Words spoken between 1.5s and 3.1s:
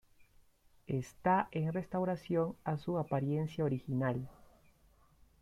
en restauración a su